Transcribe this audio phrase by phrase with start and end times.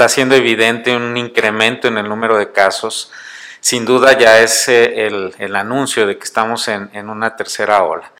[0.00, 3.12] está siendo evidente un incremento en el número de casos,
[3.60, 8.10] sin duda ya es eh, el, anuncio de que estamos en, una tercera ola.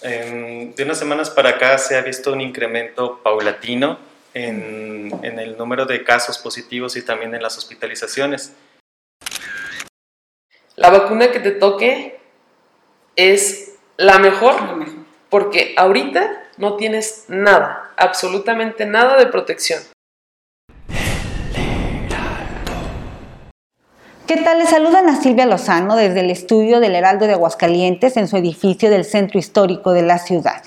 [0.00, 3.98] de unas semanas para acá se ha visto un incremento paulatino
[4.34, 8.52] en, en el número de casos positivos y también en las hospitalizaciones.
[10.76, 12.20] La vacuna que te toque
[13.16, 14.60] es la mejor,
[15.28, 19.80] porque ahorita no tienes nada, absolutamente nada de protección.
[24.26, 24.60] ¿Qué tal?
[24.60, 28.88] Les saludan a Silvia Lozano desde el estudio del Heraldo de Aguascalientes en su edificio
[28.88, 30.62] del Centro Histórico de la ciudad.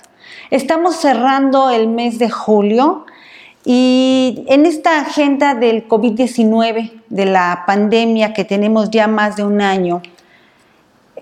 [0.52, 3.06] Estamos cerrando el mes de julio
[3.64, 9.62] y en esta agenda del COVID-19, de la pandemia que tenemos ya más de un
[9.62, 10.04] año,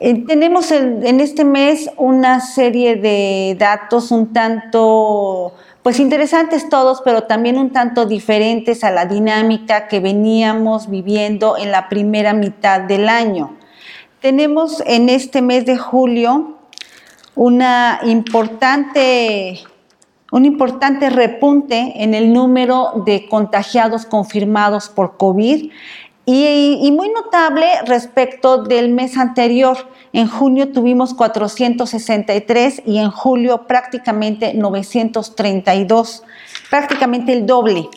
[0.05, 7.23] eh, tenemos en, este mes una serie de datos un tanto, pues interesantes todos, pero
[7.23, 13.07] también un tanto diferentes a la dinámica que veníamos viviendo en la primera mitad del
[13.07, 13.55] año.
[14.19, 16.57] Tenemos en este mes de julio
[17.35, 19.63] una importante
[20.33, 25.71] un importante repunte en el número de contagiados confirmados por COVID
[26.25, 29.77] y, muy notable respecto del mes anterior.
[30.13, 36.23] En junio tuvimos 463 y en julio prácticamente 932,
[36.69, 37.89] prácticamente el doble.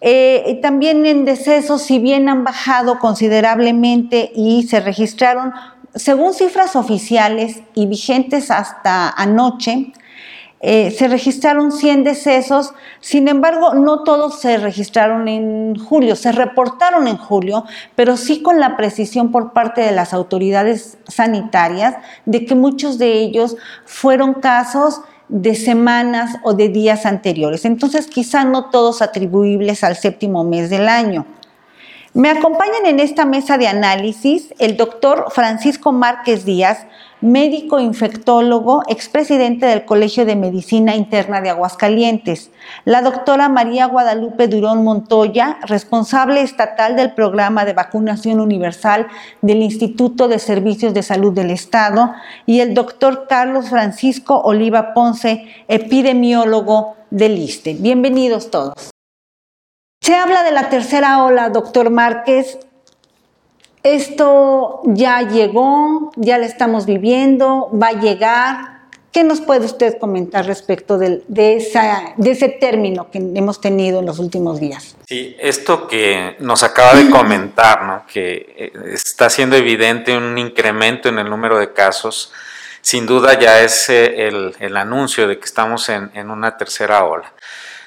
[0.00, 5.52] Eh, también en decesos, si bien han bajado considerablemente y se registraron,
[5.94, 9.92] según cifras oficiales y vigentes hasta anoche,
[10.66, 17.06] eh, se registraron 100 decesos, sin embargo, no todos se registraron en julio, se reportaron
[17.06, 22.54] en julio, pero sí con la precisión por parte de las autoridades sanitarias de que
[22.54, 27.66] muchos de ellos fueron casos de semanas o de días anteriores.
[27.66, 31.26] Entonces, quizá no todos atribuibles al séptimo mes del año.
[32.14, 36.86] Me acompañan en esta mesa de análisis el doctor Francisco Márquez Díaz,
[37.24, 42.50] médico infectólogo, expresidente del Colegio de Medicina Interna de Aguascalientes,
[42.84, 49.06] la doctora María Guadalupe Durón Montoya, responsable estatal del programa de vacunación universal
[49.40, 52.12] del Instituto de Servicios de Salud del Estado,
[52.44, 57.74] y el doctor Carlos Francisco Oliva Ponce, epidemiólogo del ISTE.
[57.80, 58.90] Bienvenidos todos.
[60.02, 62.58] Se habla de la tercera ola, doctor Márquez.
[63.84, 68.80] Esto ya llegó, ya lo estamos viviendo, va a llegar.
[69.12, 74.58] ¿Qué nos puede usted comentar respecto de, ese término que hemos tenido en los últimos
[74.58, 74.96] días?
[75.06, 78.06] Sí, esto que nos acaba de comentar, ¿no?
[78.10, 82.32] que eh, está siendo evidente un incremento en el número de casos,
[82.80, 84.28] sin duda ya es eh,
[84.60, 87.34] el, anuncio de que estamos en una tercera ola.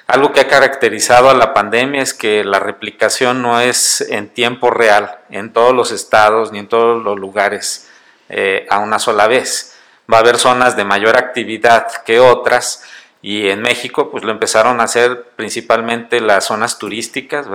[0.08, 4.70] Algo que ha caracterizado a la pandemia es que la replicación no es en tiempo
[4.70, 7.90] real, en todos los estados ni en todos los lugares
[8.30, 9.78] eh, a una sola vez.
[10.10, 12.84] Va a haber zonas de mayor actividad que otras
[13.20, 17.46] y en México pues lo empezaron a hacer principalmente las zonas turísticas,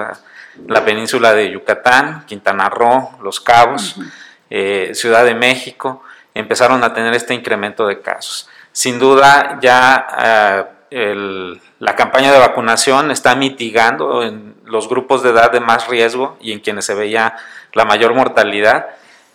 [0.68, 3.96] la península de Yucatán, Quintana Roo, Los Cabos,
[4.52, 6.04] eh, Ciudad de México,
[6.36, 8.48] empezaron a tener este incremento de casos.
[8.72, 10.68] Sin duda ya ah,
[11.84, 16.54] la campaña de vacunación está mitigando en los grupos de edad de más riesgo y
[16.54, 17.36] en quienes se veía
[17.74, 18.88] la mayor mortalidad.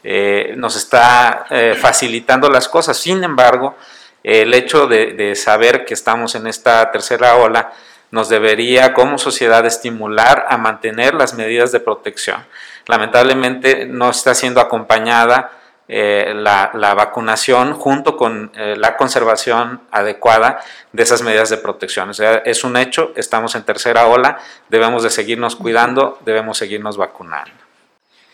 [0.02, 2.96] Eh, nos está eh, facilitando las cosas.
[2.96, 3.76] Sin embargo,
[4.24, 7.72] el hecho de, saber que estamos en esta tercera ola
[8.12, 12.42] nos debería como sociedad estimular a mantener las medidas de protección.
[12.86, 15.50] Lamentablemente no está siendo acompañada
[15.90, 20.60] eh, la, vacunación junto con eh, la conservación adecuada
[20.92, 22.10] de esas medidas de protección.
[22.10, 24.38] O sea, es un hecho, estamos en tercera ola,
[24.68, 27.52] debemos de seguirnos cuidando, debemos seguirnos vacunando.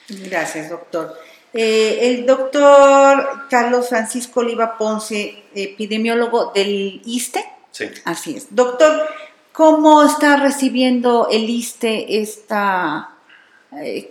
[0.09, 1.17] Gracias, doctor.
[1.53, 7.45] Eh, el doctor Carlos Francisco Oliva Ponce, epidemiólogo del ISTE.
[7.71, 7.89] Sí.
[8.05, 8.49] Así es.
[8.51, 9.09] Doctor,
[9.53, 13.11] ¿cómo está recibiendo el ISTE esta,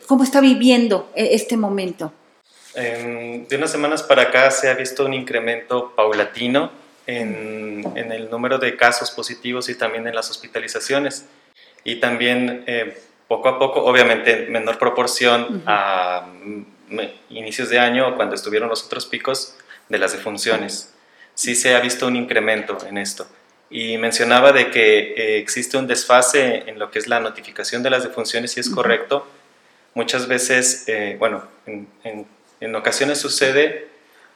[0.08, 2.14] cómo está viviendo este momento?
[2.76, 6.72] De unas semanas para acá se ha visto un incremento paulatino
[7.08, 11.26] en, el número de casos positivos y también en las hospitalizaciones.
[11.84, 12.98] Y también eh,
[13.28, 17.00] poco a poco, obviamente en menor proporción a mm,
[17.30, 19.56] inicios de año cuando estuvieron los otros picos
[19.90, 20.94] de las defunciones.
[21.34, 23.28] Sí se ha visto un incremento en esto.
[23.70, 27.90] Y mencionaba de que eh, existe un desfase en lo que es la notificación de
[27.90, 29.28] las defunciones, y es correcto.
[29.96, 32.28] Muchas veces, eh, bueno, en, en
[32.64, 33.88] en ocasiones sucede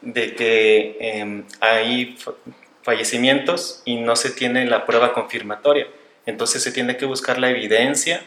[0.01, 2.17] de que em, hay
[2.83, 5.87] fallecimientos y no se tiene la prueba confirmatoria.
[6.25, 8.21] Entonces se tiene que buscar la evidencia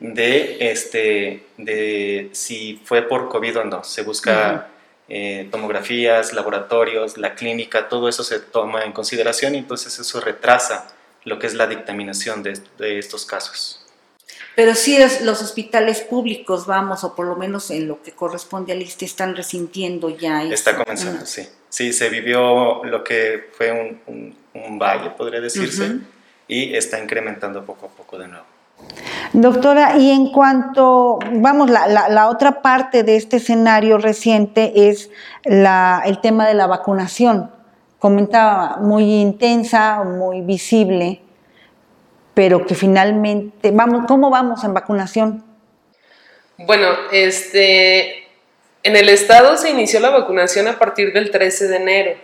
[0.00, 3.84] de, este, de si fue por COVID o no.
[3.84, 4.68] Se busca
[5.08, 10.94] eh, tomografías, laboratorios, la clínica, todo eso se toma en consideración y entonces eso retrasa
[11.24, 13.84] lo que es la dictaminación de, estos casos.
[14.56, 18.72] Pero sí es, los hospitales públicos, vamos, o por lo menos en lo que corresponde
[18.72, 20.42] al ISTE, están resintiendo ya.
[20.44, 21.48] Está comenzando, sí.
[21.68, 25.98] Sí, se vivió lo que fue un, un, valle, podría decirse,
[26.48, 28.44] y está incrementando poco a poco de nuevo.
[29.32, 35.10] Doctora, y en cuanto, vamos, la, la, otra parte de este escenario reciente es
[35.44, 37.50] la, el tema de la vacunación.
[38.00, 41.20] Comentaba, muy intensa, muy visible,
[42.34, 45.44] pero que finalmente, vamos, ¿cómo vamos en vacunación?
[46.58, 48.24] Bueno, este,
[48.82, 52.14] en el estado se inició la vacunación a partir del 13 de enero.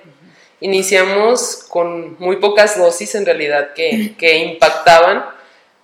[0.61, 5.25] Iniciamos con muy pocas dosis en realidad que, que impactaban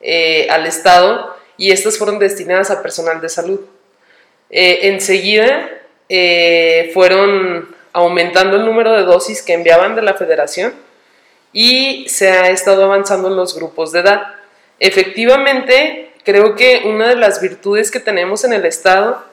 [0.01, 3.61] eh, al estado y estas fueron destinadas a personal de salud.
[4.51, 5.71] Eh, enseguida
[6.09, 10.75] eh, fueron aumentando el número de dosis que enviaban de la federación
[11.53, 14.23] y se ha estado avanzando en los grupos de edad.
[14.79, 19.25] Efectivamente, creo que una de las virtudes que tenemos en el estado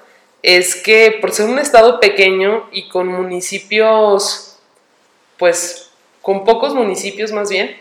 [0.43, 4.57] es que por ser un estado pequeño y con municipios,
[5.37, 7.75] pues con pocos municipios más bien,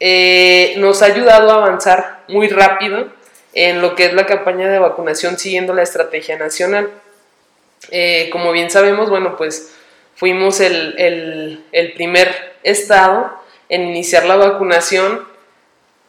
[0.00, 3.08] eh, nos ha ayudado a avanzar muy rápido
[3.54, 6.90] en lo que es la campaña de vacunación siguiendo la estrategia nacional.
[7.90, 9.72] Eh, como bien sabemos, bueno, pues
[10.16, 11.64] fuimos el,
[11.94, 13.32] primer estado
[13.68, 15.26] en iniciar la vacunación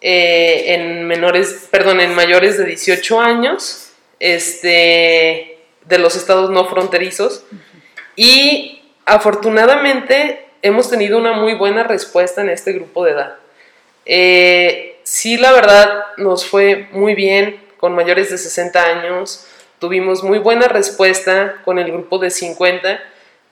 [0.01, 3.81] eh, en menores, perdón, en mayores de 18 años.
[4.19, 5.55] Este,
[5.85, 7.43] de los estados no fronterizos
[8.15, 13.35] y afortunadamente hemos tenido una muy buena respuesta en este grupo de edad.
[14.05, 19.47] Eh, sí, la verdad, nos fue muy bien con mayores de 60 años,
[19.79, 22.99] tuvimos muy buena respuesta con el grupo de 50,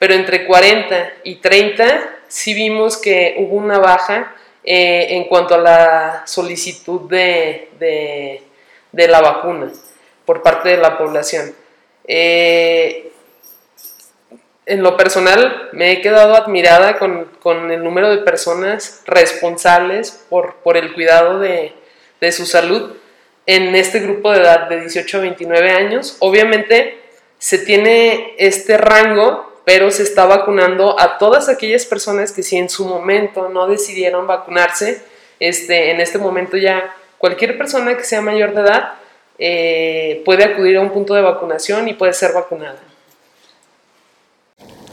[0.04, 5.58] pero entre 40 y 30 sí vimos que hubo una baja eh, en cuanto a
[5.58, 7.70] la solicitud de,
[8.92, 9.72] de la vacuna
[10.26, 11.54] por parte de la población.
[12.06, 13.12] Eh,
[14.66, 20.76] en lo personal me he quedado admirada con, el número de personas responsables por, por
[20.76, 21.72] el cuidado de,
[22.30, 22.92] su salud
[23.46, 26.18] en este grupo de edad de 18 a 29 años.
[26.18, 26.98] Obviamente
[27.38, 32.68] se tiene este rango, pero se está vacunando a todas aquellas personas que si en
[32.68, 35.02] su momento no decidieron vacunarse,
[35.40, 38.92] este, en este momento ya cualquier persona que sea mayor de edad
[39.38, 42.78] eh, puede acudir a un punto de vacunación y puede ser vacunada.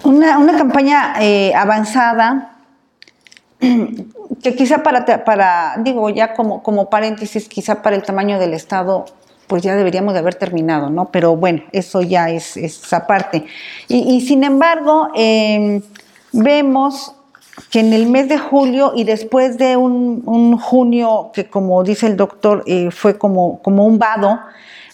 [0.03, 2.57] Una, campaña eh, avanzada
[3.59, 9.06] que quizá para, para digo ya como, como paréntesis, quizá para el tamaño del Estado,
[9.51, 11.12] pues ya deberíamos de haber terminado, ¿no?
[11.12, 13.45] Pero bueno, eso ya es, esa parte.
[13.89, 15.81] Y, sin embargo, em,
[16.31, 17.13] vemos
[17.69, 22.15] que en el mes de julio y después de un, junio que como dice el
[22.15, 24.39] doctor eh, fue como, como un vado,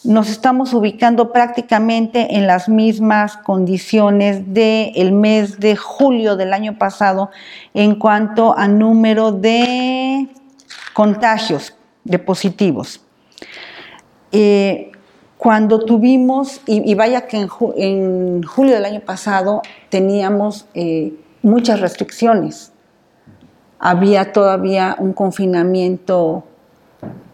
[0.04, 7.30] nos estamos ubicando prácticamente en las mismas condiciones del mes de julio del año pasado
[7.76, 10.28] en cuanto a número de
[10.94, 13.02] contagios de positivos.
[14.32, 14.92] Eh,
[15.38, 22.72] cuando tuvimos, y, vaya que en, julio del año pasado teníamos eh, muchas restricciones.
[23.80, 26.44] Había todavía un confinamiento,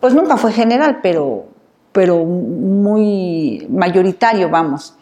[0.02, 1.46] pues nunca fue general, pero,
[1.94, 4.96] pero muy mayoritario, vamos.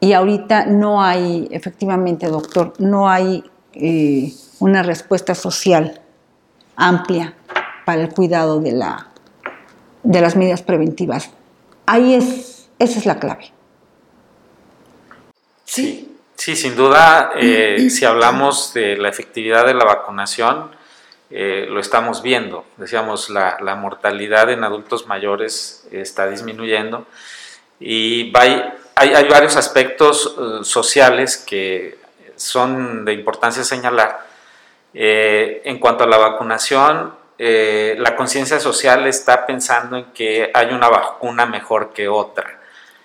[0.00, 6.00] Y ahorita no hay, efectivamente, doctor, no hay eh, una respuesta social
[6.76, 7.34] amplia
[7.84, 9.11] para el cuidado de, la,
[10.02, 11.30] de las medidas preventivas.
[11.86, 13.52] Ahí es, esa es la clave.
[15.64, 16.08] Sí.
[16.42, 20.72] Sí, sin duda, eh, si hablamos de la efectividad de la vacunación,
[21.30, 22.64] eh, lo estamos viendo.
[22.78, 27.06] Decíamos, la, mortalidad en adultos mayores está disminuyendo
[27.78, 28.60] y hay,
[28.96, 31.96] hay, varios aspectos eh, sociales que
[32.34, 34.26] son de importancia señalar.
[34.94, 41.44] en cuanto a la vacunación, la conciencia social está pensando en que hay una vacuna
[41.44, 42.62] mejor que otra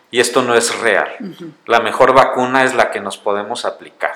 [0.09, 1.17] y esto no es real.
[1.65, 4.13] La mejor vacuna es la que nos podemos aplicar.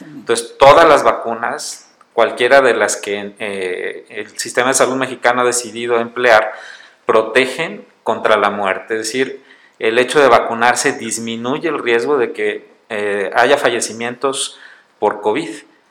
[0.00, 5.44] Entonces, todas las vacunas, cualquiera de las que eh, el sistema de salud mexicano ha
[5.44, 6.52] decidido emplear,
[7.06, 8.94] protegen contra la muerte.
[8.94, 9.42] Es decir,
[9.78, 14.58] el hecho de vacunarse disminuye el riesgo de que eh, haya fallecimientos
[15.00, 15.50] por COVID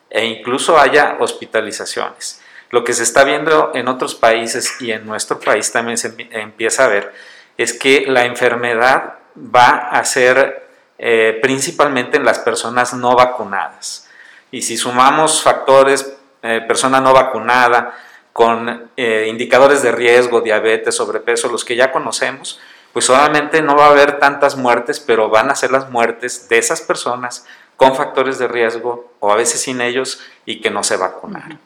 [0.09, 2.41] e incluso haya hospitalizaciones.
[2.71, 6.85] Lo que se está viendo en otros países y en nuestro país también se empieza
[6.85, 7.13] a ver
[7.57, 14.09] es que la enfermedad va a ser eh, principalmente en las personas no vacunadas.
[14.51, 17.93] Y si sumamos factores, eh, persona no vacunada,
[18.33, 22.59] con eh, indicadores de riesgo, diabetes, sobrepeso, los que ya conocemos,
[22.93, 26.57] pues obviamente no va a haber tantas muertes, pero van a ser las muertes de
[26.57, 27.45] esas personas
[27.77, 31.59] con factores de riesgo o a veces sin ellos y que no se vacunaron.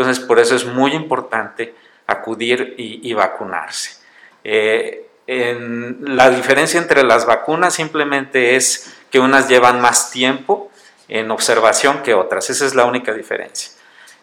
[0.00, 1.74] Entonces, por eso es muy importante
[2.06, 4.00] acudir y, vacunarse.
[4.42, 10.70] Eh, la diferencia entre las vacunas simplemente es que unas llevan más tiempo
[11.08, 12.50] en observación que otras.
[12.50, 13.72] Esa es la única diferencia.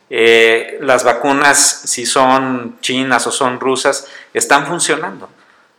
[0.10, 5.30] Eh, las vacunas, si son chinas o son rusas, están funcionando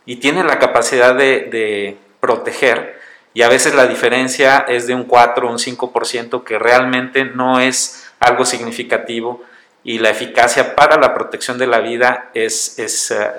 [0.05, 2.99] y tienen la capacidad de, proteger
[3.33, 7.59] y a veces la diferencia es de un 4 o un 5% que realmente no
[7.59, 9.43] es algo significativo
[9.83, 13.31] y la eficacia para la protección de la vida es, es eh,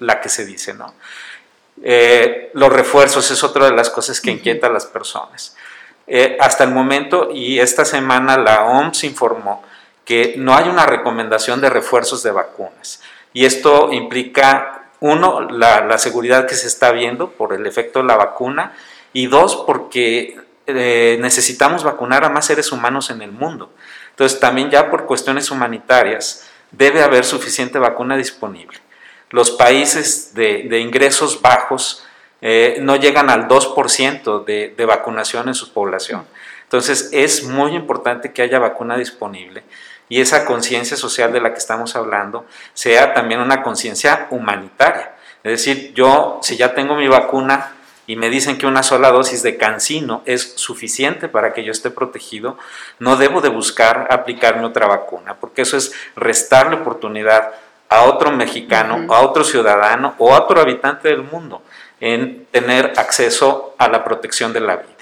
[0.00, 0.74] la que se dice.
[0.74, 0.94] ¿no?
[1.82, 5.56] Eh, los refuerzos es otra de las cosas que inquieta a las personas.
[6.38, 9.64] hasta el momento, y esta semana la OMS informó
[10.06, 13.02] que no hay una recomendación de refuerzos de vacunas.
[13.34, 18.16] Y esto implica, uno, la, seguridad que se está viendo por el efecto de la
[18.16, 18.72] vacuna,
[19.12, 23.70] y dos, porque eh, necesitamos vacunar a más seres humanos en el mundo.
[24.16, 28.78] Entonces, también ya por cuestiones humanitarias, debe haber suficiente vacuna disponible.
[29.28, 32.02] Los países de, ingresos bajos
[32.40, 36.24] eh, no llegan al 2% de, de vacunación en su población.
[36.62, 39.62] Entonces, es muy importante que haya vacuna disponible
[40.08, 45.12] y esa conciencia social de la que estamos hablando sea también una conciencia humanitaria.
[45.44, 47.75] Es decir, yo si ya tengo mi vacuna
[48.06, 51.90] y me dicen que una sola dosis de cancino es suficiente para que yo esté
[51.90, 52.56] protegido,
[52.98, 57.50] no debo de buscar aplicarme otra vacuna, porque eso es restarle oportunidad
[57.88, 61.62] a otro mexicano, a otro ciudadano o a otro habitante del mundo
[62.00, 64.92] en tener acceso a la protección de la vida.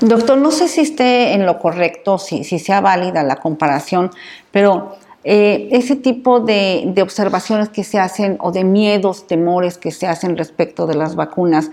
[0.00, 4.10] Doctor, no sé si esté en lo correcto, si, sea válida la comparación,
[4.50, 10.06] pero eh, ese tipo de, observaciones que se hacen o de miedos, temores que se
[10.06, 11.70] hacen respecto de las vacunas,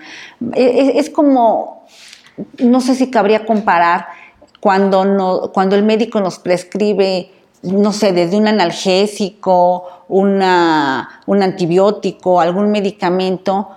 [0.54, 1.86] e, e, es, como,
[2.60, 4.08] no sé si cabría comparar
[4.62, 7.30] cuando, no, cuando el médico nos prescribe,
[7.64, 13.68] no sé, desde un analgésico, una, un antibiótico, algún medicamento,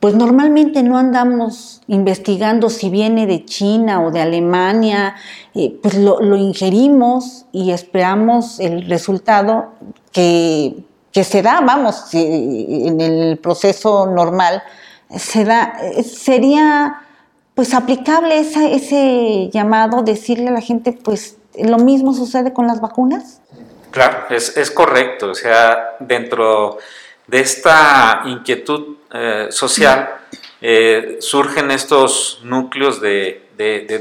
[0.00, 5.14] pues normalmente no andamos investigando si viene de China o de Alemania,
[5.54, 9.74] eh, pues lo, ingerimos y esperamos el resultado
[10.10, 10.74] que,
[11.12, 14.62] se da, vamos, en el proceso normal,
[15.14, 17.02] se da, eh, sería
[17.54, 23.42] pues aplicable ese llamado, decirle a la gente, pues lo mismo sucede con las vacunas.
[23.90, 26.78] Claro, es, es correcto, o sea, dentro
[27.30, 30.18] de esta inquietud eh, social
[30.60, 33.46] eh, surgen estos núcleos de,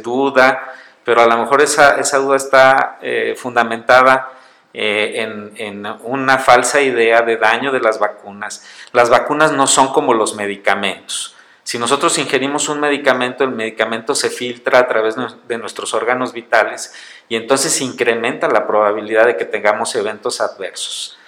[0.03, 4.31] duda, pero a lo mejor esa, duda está eh, fundamentada
[4.73, 8.65] en, en, una falsa idea de daño de las vacunas.
[8.93, 11.35] Las vacunas no son como los medicamentos.
[11.63, 15.15] Si nosotros ingerimos un medicamento, el medicamento se filtra a través
[15.47, 16.95] de nuestros órganos vitales
[17.27, 21.18] y entonces incrementa la probabilidad de que tengamos eventos adversos.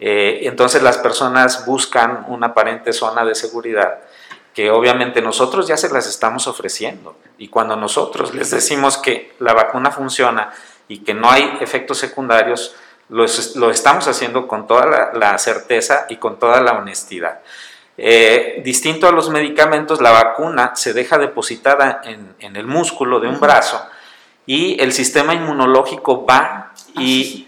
[0.00, 3.98] Eh, entonces las personas buscan una aparente zona de seguridad
[4.54, 7.16] que obviamente nosotros ya se las estamos ofreciendo.
[7.38, 10.52] Y cuando nosotros les decimos que la vacuna funciona
[10.88, 12.74] y que no hay efectos secundarios,
[13.08, 17.40] lo, estamos haciendo con toda la, certeza y con toda la honestidad.
[17.96, 23.28] Eh, distinto a los medicamentos, la vacuna se deja depositada en, en el músculo de
[23.28, 23.84] un brazo
[24.46, 27.46] y el sistema inmunológico va y,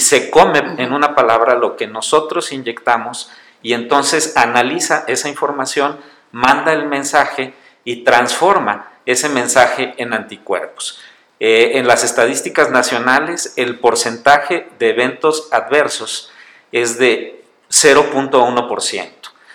[0.00, 3.30] se come, en una palabra, lo que nosotros inyectamos
[3.62, 5.98] y entonces analiza esa información,
[6.32, 11.00] manda el mensaje y transforma ese mensaje en anticuerpos.
[11.40, 16.30] Eh, en las estadísticas nacionales, el porcentaje de eventos adversos
[16.72, 19.12] es de 0.1%.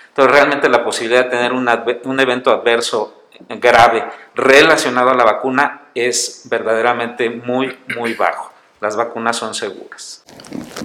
[0.09, 4.05] Entonces, realmente la posibilidad de tener un evento adverso grave
[4.35, 8.51] relacionado a la vacuna es verdaderamente muy, muy bajo.
[8.81, 10.23] Las vacunas son seguras.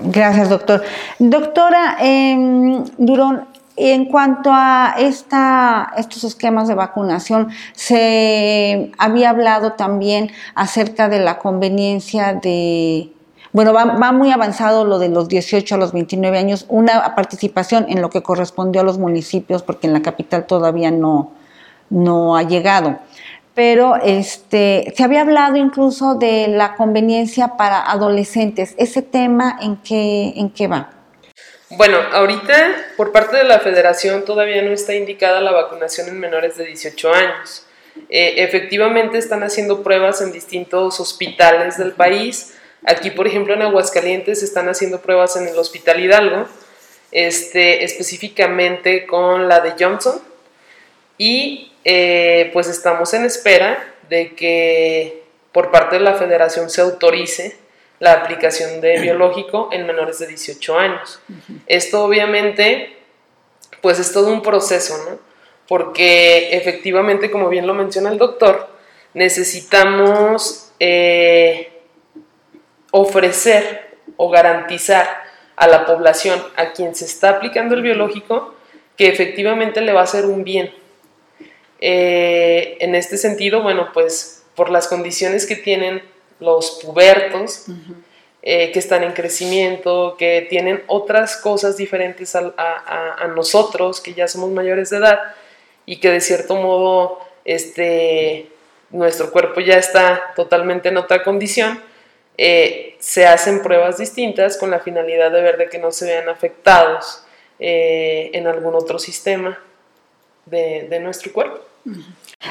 [0.03, 0.83] Gracias, doctor.
[1.19, 3.47] Doctora em, Durón,
[3.77, 11.39] en cuanto a esta, estos esquemas de vacunación, se había hablado también acerca de la
[11.39, 13.13] conveniencia de,
[13.53, 17.87] bueno, va, va, muy avanzado lo de los 18 a los 29 años, una participación
[17.89, 21.31] en lo que correspondió a los municipios, porque en la capital todavía no,
[21.91, 22.99] no ha llegado.
[23.55, 28.75] Pero este, se había hablado incluso de la conveniencia para adolescentes.
[28.79, 30.91] ¿Ese tema en qué, en qué va?
[31.71, 36.57] Bueno, ahorita por parte de la federación todavía no está indicada la vacunación en menores
[36.57, 37.67] de 18 años.
[38.09, 42.55] Eh, efectivamente están haciendo pruebas en distintos hospitales del país.
[42.85, 46.47] Aquí, por ejemplo, en Aguascalientes están haciendo pruebas en el Hospital Hidalgo,
[47.13, 50.21] este, específicamente con la de Johnson.
[51.17, 55.23] Y eh, pues estamos en espera de que
[55.53, 57.57] por parte de la federación se autorice
[58.01, 61.21] la aplicación de biológico en menores de 18 años.
[61.67, 62.97] Esto obviamente
[63.81, 65.19] pues es todo un proceso, ¿no?
[65.69, 68.69] Porque efectivamente, como bien lo menciona el doctor,
[69.13, 71.71] necesitamos eh,
[72.91, 75.25] ofrecer o garantizar
[75.57, 78.55] a la población a quien se está aplicando el biológico
[78.97, 80.73] que efectivamente le va a hacer un bien.
[81.87, 86.03] Eh, en este sentido, bueno, pues por las condiciones que tienen
[86.41, 87.67] los pubertos,
[88.43, 94.51] eh, que están en crecimiento, que tienen otras cosas diferentes a, nosotros, que ya somos
[94.51, 95.21] mayores de edad,
[95.85, 98.47] y que de cierto modo este,
[98.89, 101.83] nuestro cuerpo ya está totalmente en otra condición,
[102.39, 106.31] eh, se hacen pruebas distintas con la finalidad de ver de que no se vean
[106.31, 107.27] afectados
[107.59, 109.59] eh, en algún otro sistema
[110.47, 111.74] de, nuestro cuerpo.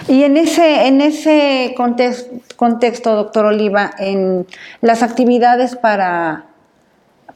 [0.08, 4.48] Y en ese, en ese contexto, doctor Oliva, en
[4.82, 6.46] las actividades para,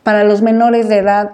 [0.03, 1.31] para los menores de edad,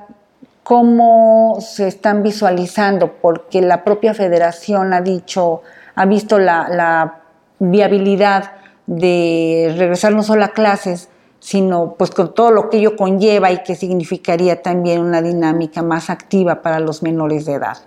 [0.63, 3.13] ¿cómo se están visualizando?
[3.21, 5.61] Porque la propia federación ha dicho,
[5.95, 7.19] ha visto la,
[7.59, 8.51] viabilidad
[8.87, 11.07] de regresar no solo a clases,
[11.39, 16.09] sino pues con todo lo que ello conlleva y que significaría también una dinámica más
[16.09, 17.77] activa para los menores de edad.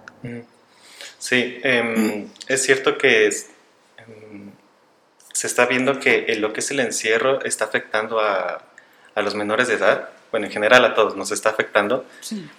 [1.18, 4.50] Sí, em, es cierto que em,
[5.32, 8.64] se está viendo que lo que es el encierro está afectando a,
[9.14, 12.04] a, los menores de edad, bueno, en general a todos nos está afectando,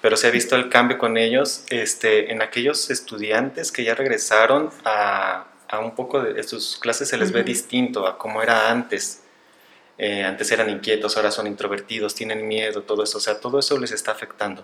[0.02, 4.72] pero se ha visto el cambio con ellos este, en aquellos estudiantes que ya regresaron
[4.86, 9.22] a, a un poco de sus clases se les ve distinto a como era antes.
[9.98, 13.78] Eh, antes eran inquietos, ahora son introvertidos, tienen miedo, todo eso, o sea, todo eso
[13.80, 14.64] les está afectando.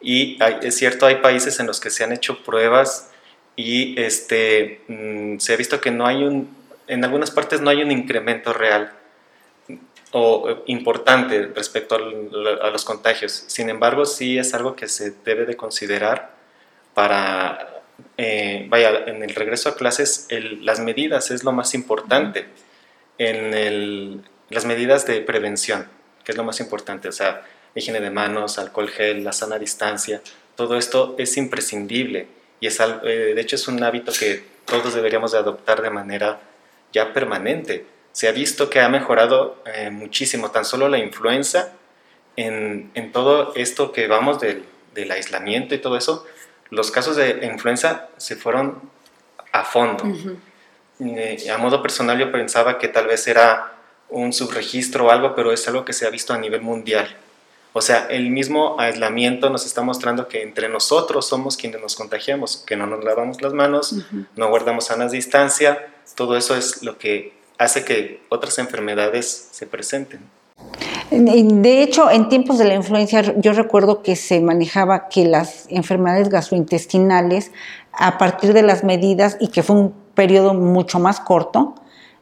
[0.00, 3.10] Y es cierto, hay países en los que se han hecho pruebas
[3.60, 6.48] y este, mm, se ha visto que no hay un,
[6.86, 8.92] en algunas partes no hay un incremento real
[10.12, 13.44] o importante respecto a los contagios.
[13.46, 16.34] Sin embargo, sí es algo que se debe de considerar
[16.94, 17.82] para
[18.16, 20.26] eh, vaya, en el regreso a clases,
[20.62, 22.46] las medidas es lo más importante.
[23.18, 25.86] En las medidas de prevención,
[26.24, 30.22] que es lo más importante, o sea, higiene de manos, alcohol gel, la sana distancia,
[30.56, 35.32] todo esto es imprescindible y es, eh, de hecho es un hábito que todos deberíamos
[35.32, 36.40] de adoptar de manera
[36.92, 37.86] ya permanente.
[38.12, 41.72] Se ha visto que ha mejorado eh, muchísimo tan solo la influenza
[42.36, 46.26] en, todo esto que vamos del, del aislamiento y todo eso,
[46.70, 48.80] los casos de influenza se fueron
[49.52, 50.04] a fondo.
[50.04, 53.72] a modo personal yo pensaba que tal vez era
[54.08, 57.16] un subregistro o algo, pero es algo que se ha visto a nivel mundial.
[57.72, 62.64] O sea, el mismo aislamiento nos está mostrando que entre nosotros somos quienes nos contagiamos,
[62.66, 63.94] que no nos lavamos las manos,
[64.36, 70.20] no guardamos sanas distancia, todo eso es lo que hace que otras enfermedades se presenten.
[71.10, 76.28] De hecho, en tiempos de la influencia, yo recuerdo que se manejaba que las enfermedades
[76.28, 77.50] gastrointestinales,
[77.92, 81.74] a partir de las medidas, y que fue un periodo mucho más corto,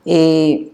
[0.07, 0.73] eh,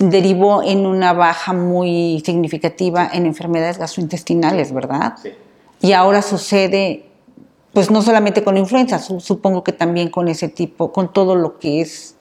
[0.00, 5.14] derivó en una baja muy significativa en enfermedades gastrointestinales, ¿verdad?
[5.22, 5.32] Sí.
[5.80, 7.04] Y ahora sucede,
[7.72, 11.58] pues no solamente con la influenza, supongo que también con ese tipo, con todo lo
[11.58, 12.14] que es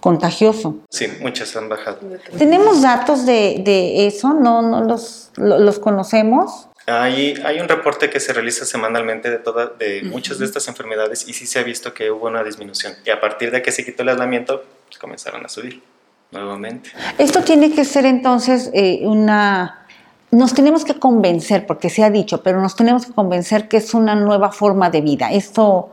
[0.00, 0.76] contagioso.
[0.90, 1.98] Sí, muchas han bajado.
[2.36, 4.34] ¿Tenemos datos de, eso?
[4.34, 6.68] ¿No, no los, los conocemos?
[6.86, 11.28] Hay, hay un reporte que se realiza semanalmente de, toda, de muchas de estas enfermedades
[11.28, 12.94] y sí se ha visto que hubo una disminución.
[13.04, 15.82] Y a partir de que se quitó el aislamiento, pues comenzaron a subir
[16.30, 16.90] nuevamente.
[17.18, 19.86] Esto tiene que ser entonces eh, una...
[20.30, 23.94] Nos tenemos que convencer, porque se ha dicho, pero nos tenemos que convencer que es
[23.94, 25.32] una nueva forma de vida.
[25.32, 25.90] Esto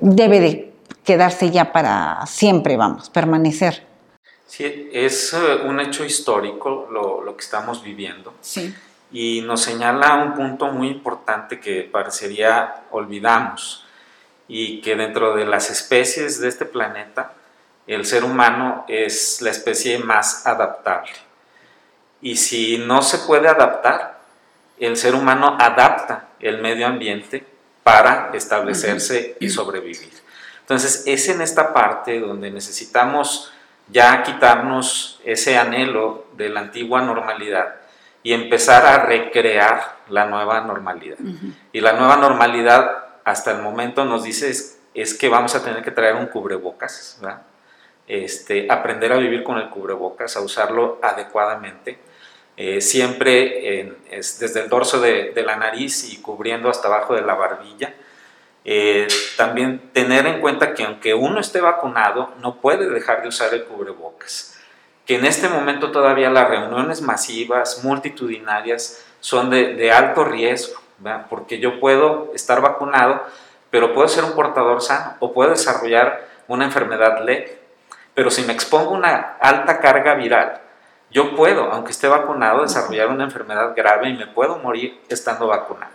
[0.00, 3.84] debe de quedarse ya para siempre, vamos, permanecer.
[4.46, 8.32] Sí, es eh, un hecho histórico lo, lo que estamos viviendo.
[8.40, 8.72] Sí.
[9.10, 13.84] Y nos señala un punto muy importante que parecería olvidamos
[14.48, 17.32] y que dentro de las especies de este planeta,
[17.86, 21.12] el ser humano es la especie más adaptable.
[22.20, 24.18] Y si no se puede adaptar,
[24.78, 27.46] el ser humano adapta el medio ambiente
[27.82, 30.12] para establecerse y sobrevivir.
[30.60, 33.52] Entonces, es en esta parte donde necesitamos
[33.88, 37.76] ya quitarnos ese anhelo de la antigua normalidad
[38.24, 41.18] y empezar a recrear la nueva normalidad.
[41.72, 44.50] Y la nueva normalidad hasta el momento nos dice
[44.94, 47.20] es, que vamos a tener que traer un cubrebocas,
[48.08, 51.98] Este, aprender a vivir con el cubrebocas, a usarlo adecuadamente,
[52.56, 57.34] eh, siempre desde el dorso de, de, la nariz y cubriendo hasta abajo de la
[57.34, 57.92] barbilla.
[58.68, 63.54] Eh, también tener en cuenta que aunque uno esté vacunado, no puede dejar de usar
[63.54, 64.58] el cubrebocas.
[65.06, 70.80] Que en este momento todavía las reuniones masivas, multitudinarias, son de, alto riesgo,
[71.30, 73.22] porque yo puedo estar vacunado,
[73.70, 77.60] pero puedo ser un portador sano o puedo desarrollar una enfermedad leve.
[78.16, 80.58] Pero si me expongo a una alta carga viral,
[81.10, 85.92] yo puedo, aunque esté vacunado, desarrollar una enfermedad grave y me puedo morir estando vacunado.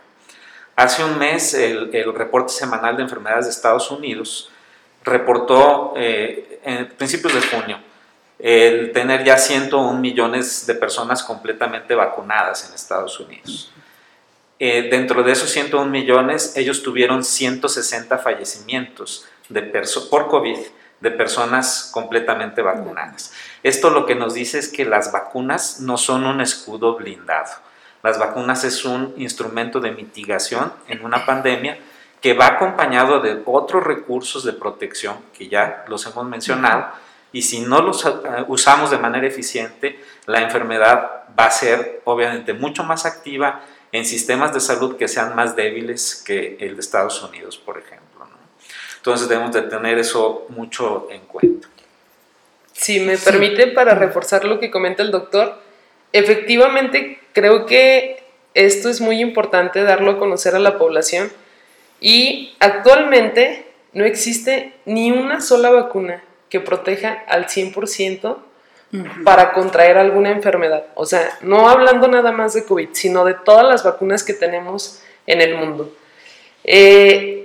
[0.76, 4.52] Hace un mes el, reporte semanal de enfermedades de Estados Unidos
[5.04, 7.80] reportó eh, en principios de junio
[8.38, 13.72] el tener ya 101 millones de personas completamente vacunadas en Estados Unidos.
[14.60, 19.64] Eh, dentro de esos 101 millones, ellos tuvieron 160 fallecimientos de
[20.12, 20.58] por COVID
[21.02, 23.34] de personas completamente vacunadas.
[23.64, 27.52] Esto lo que nos dice es que las vacunas no son un escudo blindado
[28.04, 31.78] las vacunas es un instrumento de mitigación en una pandemia
[32.20, 36.88] que va acompañado de otros recursos de protección que ya los hemos mencionado
[37.32, 38.12] y si no los eh,
[38.48, 43.62] usamos de manera eficiente, la enfermedad va a ser obviamente mucho más activa
[43.92, 48.01] en sistemas de salud que sean más débiles que el de Estados Unidos, por ejemplo.
[49.02, 51.68] Entonces debemos de tener eso mucho en cuenta.
[52.72, 55.58] Si me permite, para reforzar lo que comenta el doctor,
[56.14, 61.32] efectivamente creo que esto es muy importante darlo a conocer a la población
[62.00, 68.38] y actualmente no existe ni una sola vacuna que proteja al 100%
[69.24, 70.86] para contraer alguna enfermedad.
[70.94, 75.02] O sea, no hablando nada más de COVID, sino de todas las vacunas que tenemos
[75.26, 75.92] en el mundo.
[76.64, 77.41] Eh,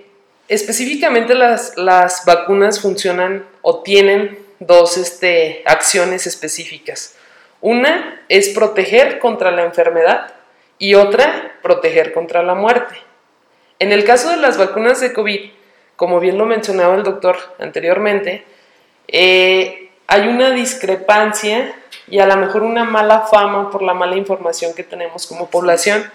[0.48, 7.16] específicamente las, las, vacunas funcionan o tienen dos este, acciones específicas.
[7.60, 10.34] Una es proteger contra la enfermedad
[10.78, 12.94] y otra, proteger contra la muerte.
[13.78, 15.50] En el caso de las vacunas de COVID,
[15.96, 18.44] como bien lo mencionaba el doctor anteriormente,
[19.08, 21.74] eh, hay una discrepancia
[22.08, 26.10] y a lo mejor una mala fama por la mala información que tenemos como población.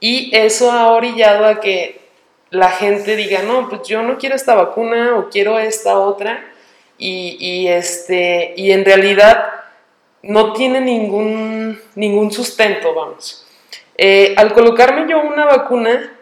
[0.00, 2.07] Y eso ha orillado a que
[2.50, 6.44] la gente diga, no, pues yo no quiero esta vacuna o quiero esta otra.
[7.00, 9.52] Y, este, y en realidad
[10.22, 13.46] no tiene ningún, ningún sustento, vamos.
[13.96, 16.12] Eh, al colocarme yo una vacuna,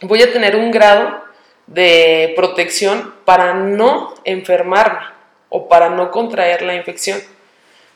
[0.00, 1.22] voy a tener un grado
[1.66, 5.06] de protección para no enfermarme
[5.50, 7.20] o para no contraer la infección.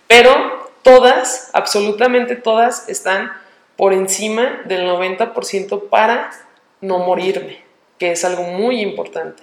[0.07, 3.33] Pero todas, absolutamente todas, están
[3.77, 6.31] por encima del 90% para
[6.83, 7.62] no morirme,
[7.99, 9.42] que es algo muy importante.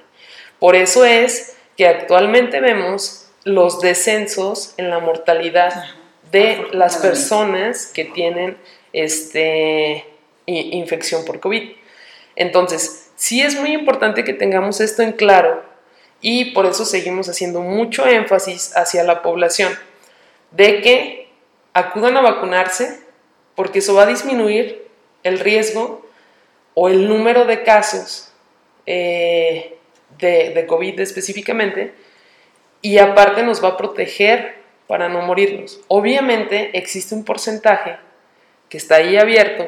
[0.59, 5.73] Por eso es que actualmente vemos los descensos en la mortalidad
[6.31, 8.57] de las personas que tienen
[8.93, 10.05] este,
[10.45, 11.71] infección por COVID.
[12.35, 15.63] Entonces, sí es muy importante que tengamos esto en claro
[16.21, 19.73] y por eso seguimos haciendo mucho énfasis hacia la población
[20.51, 21.29] de que
[21.73, 22.99] acudan a vacunarse
[23.55, 24.87] porque eso va a disminuir
[25.23, 26.05] el riesgo
[26.81, 28.31] o el número de casos
[28.85, 29.77] eh,
[30.17, 31.93] de, de COVID específicamente
[32.81, 34.55] y aparte nos va a proteger
[34.87, 35.81] para no morirnos.
[35.89, 37.97] Obviamente existe un porcentaje
[38.69, 39.65] que está ahí abierto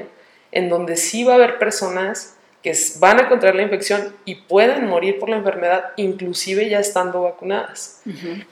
[0.54, 4.88] en donde sí va a haber personas que van a contraer la infección y pueden
[4.88, 8.04] morir por la enfermedad, inclusive ya estando vacunadas.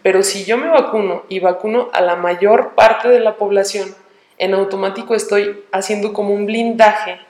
[0.03, 3.95] Pero si yo me vacuno y vacuno a la mayor parte de la población,
[4.37, 7.28] en automático estoy haciendo como un blindaje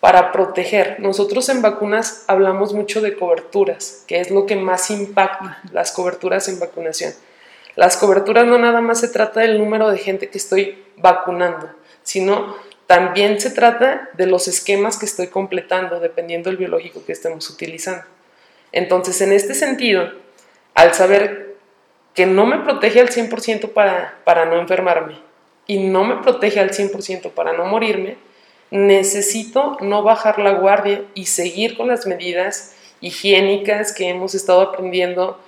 [0.00, 0.98] para proteger.
[0.98, 6.48] Nosotros en vacunas hablamos mucho de coberturas, que es lo que más impacta, las coberturas
[6.48, 7.12] en vacunación.
[7.76, 11.70] Las coberturas no nada más se trata del número de gente que estoy vacunando,
[12.02, 17.48] sino también se trata de los esquemas que estoy completando dependiendo del biológico que estemos
[17.48, 18.02] utilizando.
[18.72, 20.10] Entonces, en este sentido,
[20.74, 21.56] al saber
[22.14, 25.18] que no me protege al 100% para, para no enfermarme
[25.66, 28.16] y no me protege al 100% para no morirme,
[28.70, 35.38] necesito no bajar la guardia y seguir con las medidas higiénicas que hemos estado aprendiendo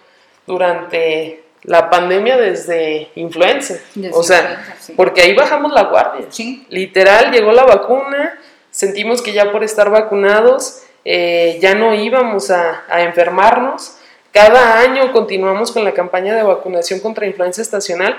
[0.47, 3.79] durante la pandemia desde influenza.
[4.13, 4.65] o sea,
[4.97, 6.27] porque ahí bajamos la guardia.
[6.69, 8.39] Literal, llegó la vacuna,
[8.71, 13.99] sentimos que ya por estar vacunados eh, ya no íbamos a, enfermarnos,
[14.33, 18.19] Cada año continuamos con la campaña de vacunación contra influenza estacional,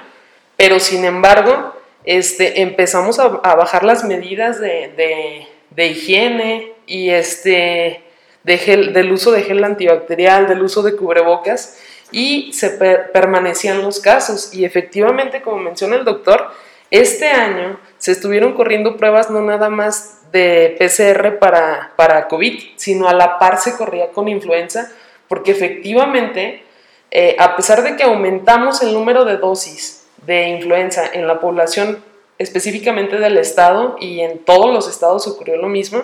[0.57, 1.73] pero sin embargo,
[2.05, 8.03] este, empezamos a, bajar las medidas de, higiene y este,
[8.43, 11.79] del uso de gel antibacterial, del uso de cubrebocas,
[12.11, 14.53] y se permanecían los casos.
[14.53, 16.51] Y efectivamente, como menciona el doctor,
[16.91, 23.13] este año se estuvieron corriendo pruebas no nada más de PCR para, COVID, sino a
[23.13, 24.91] la par se corría con influenza
[25.27, 26.63] porque efectivamente,
[27.09, 32.03] eh, a pesar de que aumentamos el número de dosis de influenza en la población
[32.37, 36.03] específicamente del estado y en todos los estados ocurrió lo mismo,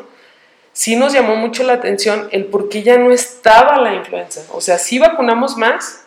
[0.73, 4.41] sí nos llamó mucho la atención el por qué ya no estaba la influenza.
[4.53, 6.05] O sea, sí vacunamos más,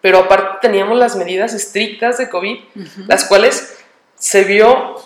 [0.00, 2.58] pero aparte teníamos las medidas estrictas de COVID,
[3.06, 3.78] las cuales
[4.16, 4.96] se vio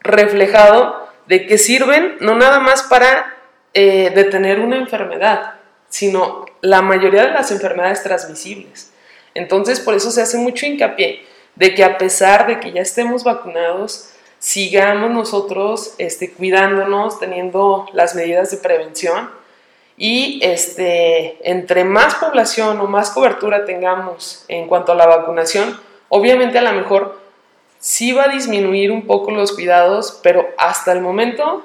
[0.00, 3.36] reflejado de que sirven no nada más para
[3.74, 5.54] eh, detener una enfermedad,
[5.88, 8.91] sino la mayoría de las enfermedades transmisibles.
[9.34, 13.24] Entonces, por eso se hace mucho hincapié de que a pesar de que ya estemos
[13.24, 19.30] vacunados, sigamos nosotros este, cuidándonos, teniendo las medidas de prevención
[19.96, 26.58] y este, entre más población o más cobertura tengamos en cuanto a la vacunación, obviamente
[26.58, 27.20] a lo mejor
[27.78, 31.62] sí va a disminuir un poco los cuidados, pero hasta el momento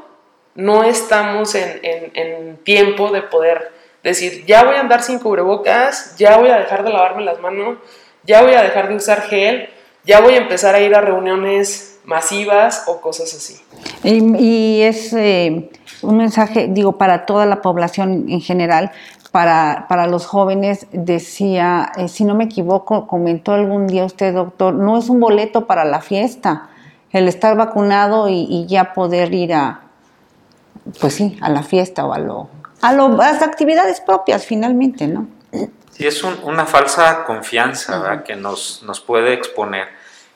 [0.54, 3.72] no estamos en, en tiempo de poder
[4.04, 7.78] decir, ya voy a andar sin cubrebocas, ya voy a dejar de lavarme las manos,
[8.24, 9.70] ya voy a dejar de usar gel,
[10.04, 13.58] ya voy a empezar a ir a reuniones masivas o cosas así.
[14.04, 15.70] Y, es eh,
[16.02, 18.92] un mensaje, digo, para toda la población en general,
[19.32, 24.74] para, para los jóvenes, decía, eh, si no me equivoco, comentó algún día usted, doctor,
[24.74, 26.70] no es un boleto para la fiesta,
[27.12, 29.82] el estar vacunado y, y ya poder ir a,
[31.02, 32.48] pues sí, a la fiesta o a lo
[32.82, 35.28] a, las actividades propias finalmente, ¿no?
[35.92, 39.88] Sí, es una falsa confianza que nos, nos puede exponer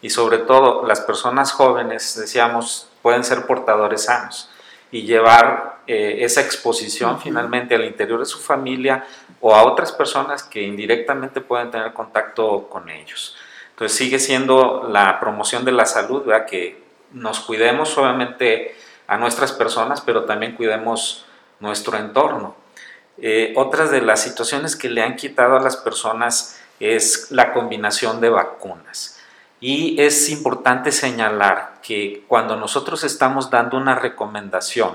[0.02, 4.50] y sobre todo las personas jóvenes, decíamos, pueden ser portadores sanos
[4.92, 9.06] y llevar eh, esa exposición finalmente al interior de su familia
[9.40, 13.36] o a otras personas que indirectamente pueden tener contacto con ellos.
[13.72, 16.46] Entonces sigue siendo la promoción de la salud, ¿verdad?
[16.46, 18.76] que nos cuidemos obviamente
[19.08, 21.26] a nuestras personas, pero también cuidemos
[21.62, 22.56] nuestro entorno.
[23.18, 28.20] Eh, otras de las situaciones que le han quitado a las personas es la combinación
[28.20, 29.20] de vacunas.
[29.60, 34.94] Y es importante señalar que cuando nosotros estamos dando una recomendación,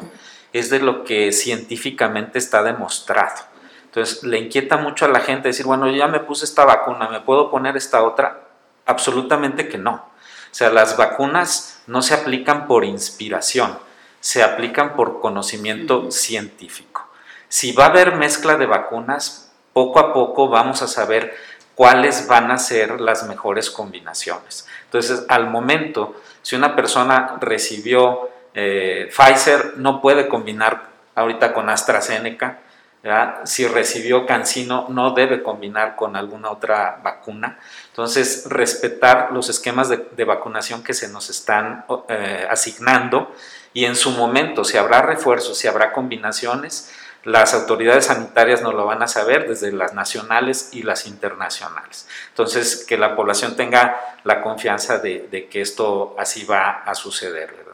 [0.52, 3.44] es de lo que científicamente está demostrado.
[3.84, 7.20] Entonces, le inquieta mucho a la gente decir, bueno, ya me puse esta vacuna, ¿me
[7.20, 8.42] puedo poner esta otra?
[8.84, 9.92] Absolutamente que no.
[9.92, 13.78] O sea, las vacunas no se aplican por inspiración
[14.26, 17.08] se aplican por conocimiento científico.
[17.46, 21.36] Si va a haber mezcla de vacunas, poco a poco vamos a saber
[21.76, 24.66] cuáles van a ser las mejores combinaciones.
[24.86, 32.58] Entonces, al momento, si una persona recibió eh, Pfizer, no puede combinar ahorita con AstraZeneca.
[33.44, 37.60] Si recibió Cancino, no debe combinar con alguna otra vacuna.
[37.90, 43.32] Entonces, respetar los esquemas de, vacunación que se nos están eh, asignando
[43.76, 46.90] y en su momento, si habrá refuerzos, si habrá combinaciones,
[47.24, 52.08] las autoridades sanitarias nos lo van a saber desde las nacionales y las internacionales.
[52.30, 57.65] Entonces, que la población tenga la confianza de, que esto así va a suceder.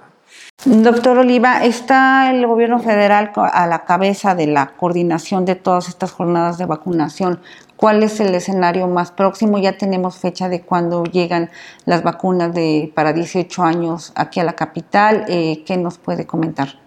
[0.64, 6.12] Doctor Oliva, está el gobierno federal a la cabeza de la coordinación de todas estas
[6.12, 7.40] jornadas de vacunación
[7.82, 9.58] cuál es el escenario más próximo.
[9.58, 11.50] Ya tenemos fecha de cuándo llegan
[11.84, 15.24] las vacunas de, para 18 años aquí a la capital.
[15.26, 16.78] Eh, ¿Qué nos puede comentar?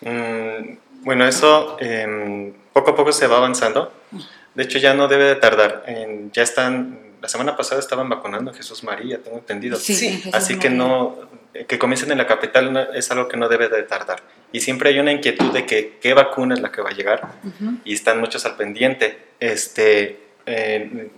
[0.00, 3.92] Mm, bueno, eso em, poco a poco se va avanzando.
[4.54, 5.84] De hecho, ya no debe de tardar.
[6.32, 9.76] ya están, la semana pasada estaban vacunando a Jesús María, tengo entendido.
[9.76, 11.18] Sí, Así que no,
[11.66, 14.22] que comiencen en la capital es algo que no debe de tardar.
[14.52, 17.32] Y siempre hay una inquietud de que qué vacuna es la que va a llegar
[17.84, 19.18] y están muchos al pendiente.
[19.40, 21.10] Este, eh,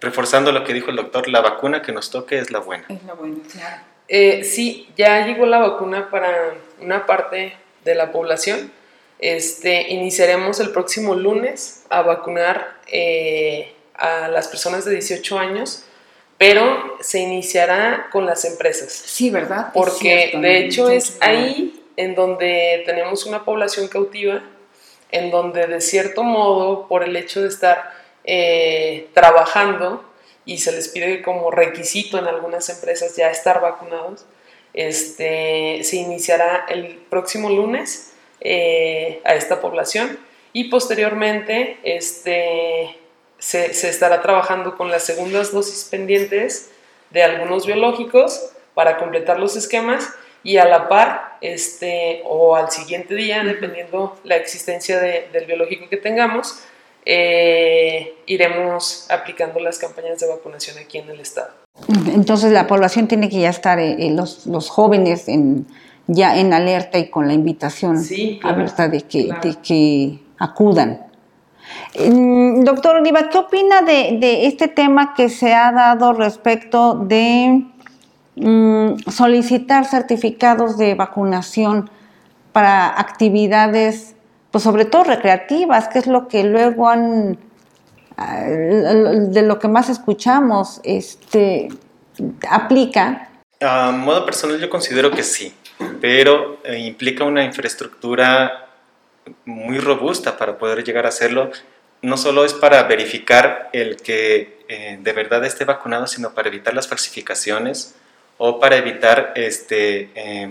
[0.00, 2.84] reforzando lo que dijo el doctor, la vacuna que nos toque es la buena.
[2.88, 3.82] Es la buena, claro.
[4.06, 8.70] Eh, sí, ya llegó la vacuna para una parte de la población.
[9.18, 15.84] Este, iniciaremos el próximo lunes a vacunar eh, a las personas de 18 años
[16.38, 18.92] pero se iniciará con las empresas.
[18.92, 19.70] Sí, ¿verdad?
[19.74, 24.42] Porque de hecho es ahí en donde tenemos una población cautiva,
[25.10, 30.04] en donde de cierto modo, por el hecho de estar eh, trabajando,
[30.44, 34.24] y se les pide como requisito en algunas empresas ya estar vacunados,
[34.74, 40.18] este, se iniciará el próximo lunes eh, a esta población
[40.52, 42.96] y posteriormente este,
[43.38, 46.70] se, se, estará trabajando con las segundas dosis pendientes
[47.10, 50.08] de algunos biológicos para completar los esquemas
[50.42, 55.88] y a la par este, o al siguiente día, dependiendo la existencia de, del biológico
[55.88, 56.60] que tengamos,
[57.04, 61.50] eh, iremos aplicando las campañas de vacunación aquí en el estado.
[62.12, 65.66] Entonces la población tiene que ya estar, eh, eh, los, los, jóvenes en,
[66.06, 69.40] ya en alerta y con la invitación sí, abierta de que, claro.
[69.42, 71.07] de que acudan.
[71.94, 77.64] Doctor Oliva, ¿qué opina de, este tema que se ha dado respecto de
[78.36, 81.90] mm, solicitar certificados de vacunación
[82.52, 84.14] para actividades
[84.50, 87.38] pues sobre todo recreativas, que es lo que luego han,
[88.16, 91.68] de lo que más escuchamos, este,
[92.48, 93.28] aplica.
[93.60, 95.52] A modo personal yo considero que sí,
[96.00, 98.67] pero eh, implica una infraestructura
[99.44, 101.50] muy robusta para poder llegar a hacerlo.
[102.02, 106.74] No solo es para verificar el que eh, de verdad esté vacunado, sino para evitar
[106.74, 107.94] las falsificaciones
[108.36, 110.48] o para evitar este, eh,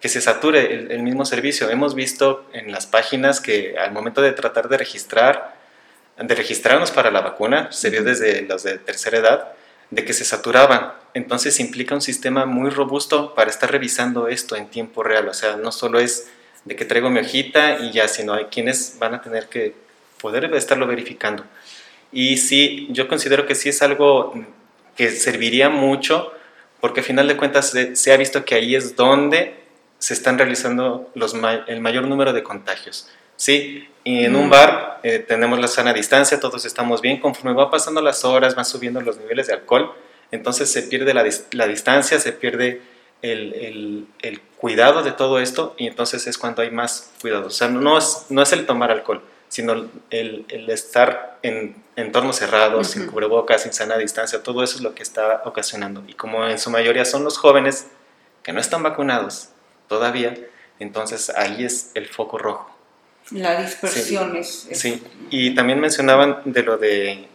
[0.00, 1.70] que se sature el, el, mismo servicio.
[1.70, 5.54] Hemos visto en las páginas que al momento de tratar de registrar,
[6.18, 9.52] de registrarnos para la vacuna, se vio desde los de tercera edad,
[9.90, 10.92] de que se saturaban.
[11.14, 15.28] Entonces implica un sistema muy robusto para estar revisando esto en tiempo real.
[15.28, 16.28] O sea, no solo es
[16.66, 19.72] de que traigo mi hojita y ya, sino hay quienes van a tener que
[20.20, 21.44] poder estarlo verificando.
[22.12, 24.34] Y sí, yo considero que sí es algo
[24.96, 26.32] que serviría mucho
[26.80, 29.54] porque al final de cuentas se, se ha visto que ahí es donde
[29.98, 31.34] se están realizando los,
[31.66, 33.08] el mayor número de contagios.
[33.36, 37.70] Sí, y en un bar eh, tenemos la sana distancia, todos estamos bien, conforme va
[37.70, 39.92] pasando las horas, van subiendo los niveles de alcohol,
[40.30, 42.80] entonces se pierde la, la distancia, se pierde
[43.22, 47.48] el, el, el, cuidado de todo esto y entonces es cuando hay más cuidado.
[47.48, 49.72] O sea, no es, no es el tomar alcohol, sino
[50.10, 52.92] el, el estar en entornos cerrados, uh -huh.
[52.92, 56.02] sin cubrebocas, sin sana distancia, todo eso es lo que está ocasionando.
[56.06, 57.86] Y como en su mayoría son los jóvenes
[58.42, 59.48] que no están vacunados,
[59.88, 60.34] todavía,
[60.78, 62.70] entonces ahí es el foco rojo.
[63.30, 67.28] La dispersión sí, es, es, Sí, y también mencionaban de lo de,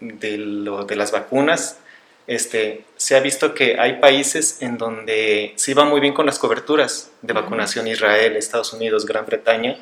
[0.00, 1.78] de lo de las vacunas.
[2.26, 6.38] Este, se ha visto que hay países en donde se iba muy bien con las
[6.38, 9.78] coberturas de vacunación, Israel, Estados Unidos, Gran Bretaña,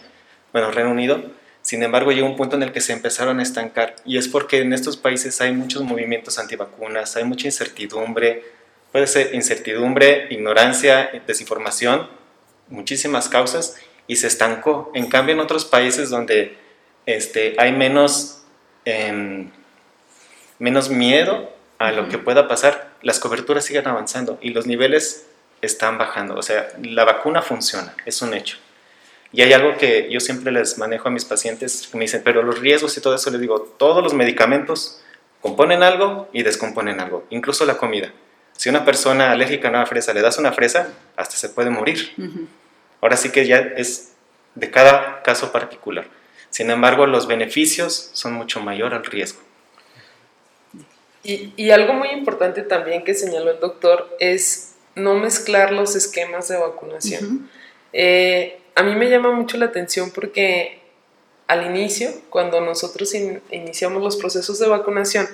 [0.52, 1.22] bueno, Reino Unido.
[1.62, 4.60] Sin embargo, llegó un punto en el que se empezaron a estancar y es porque
[4.60, 8.42] en estos países hay muchos movimientos antivacunas, hay mucha incertidumbre,
[8.92, 12.08] puede ser incertidumbre, ignorancia, desinformación,
[12.68, 13.76] muchísimas causas,
[14.06, 14.90] y se estancó.
[14.94, 16.58] En cambio, en otros países donde
[17.06, 18.42] este, hay menos,
[18.84, 19.46] eh,
[20.58, 21.53] menos miedo
[21.84, 25.26] a lo que pueda pasar, las coberturas siguen avanzando y los niveles
[25.62, 26.34] están bajando.
[26.34, 28.58] O sea, la vacuna funciona, es un hecho.
[29.32, 32.60] Y hay algo que yo siempre les manejo a mis pacientes, me dicen, pero los
[32.60, 35.02] riesgos y todo eso, les digo, todos los medicamentos
[35.40, 38.12] componen algo y descomponen algo, incluso la comida.
[38.52, 42.12] Si una persona alérgica a una fresa le das una fresa, hasta se puede morir.
[42.16, 42.46] Uh -huh.
[43.00, 44.12] Ahora sí que ya es
[44.54, 46.06] de cada caso particular.
[46.50, 49.40] Sin embargo, los beneficios son mucho mayor al riesgo.
[51.24, 56.48] Y, y, algo muy importante también que señaló el doctor es no mezclar los esquemas
[56.48, 57.24] de vacunación.
[57.24, 57.48] Uh -huh.
[57.94, 60.80] eh, a mí me llama mucho la atención porque
[61.46, 65.28] al inicio, cuando nosotros in iniciamos los procesos de vacunación,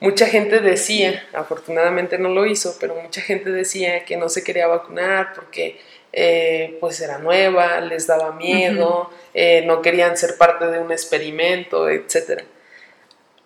[0.00, 4.66] mucha gente decía, afortunadamente no lo hizo, pero mucha gente decía que no se quería
[4.66, 5.80] vacunar porque
[6.12, 9.08] eh, pues era nueva, les daba miedo, uh -huh.
[9.34, 12.44] eh, no querían ser parte de un experimento, etc.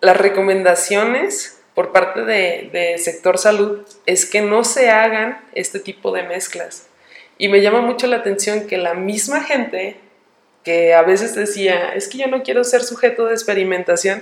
[0.01, 6.11] Las recomendaciones por parte de, de, sector salud es que no se hagan este tipo
[6.11, 6.87] de mezclas.
[7.37, 9.99] Y me llama mucho la atención que la misma gente
[10.67, 14.21] que a veces decía, es que yo no quiero ser sujeto de experimentación,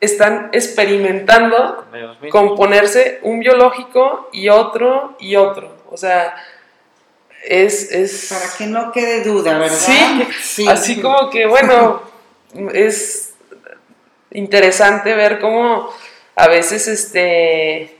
[0.00, 1.84] están experimentando
[2.30, 5.76] con ponerse un biológico y otro y otro.
[5.90, 6.36] O sea,
[7.44, 8.28] es, es...
[8.28, 9.76] Para que no quede duda, ¿verdad?
[9.76, 10.68] Sí, sí.
[10.68, 12.00] así como que, bueno,
[12.72, 13.27] es
[14.30, 15.90] interesante ver cómo
[16.36, 17.96] a veces este,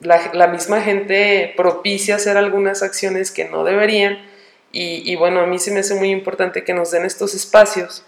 [0.00, 4.24] la, la, misma gente propicia hacer algunas acciones que no deberían.
[4.72, 8.04] Y, y bueno, a mí se me hace muy importante que nos den estos espacios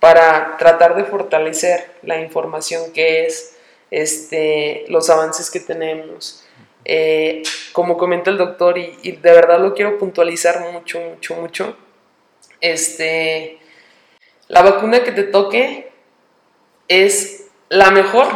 [0.00, 3.56] para tratar de fortalecer la información que es,
[3.90, 6.44] este, los avances que tenemos.
[6.84, 11.76] Eh, como comenta el doctor, y, y, de verdad lo quiero puntualizar mucho, mucho, mucho,
[12.60, 13.58] este,
[14.48, 15.90] la vacuna que te toque
[16.88, 18.28] es la mejor,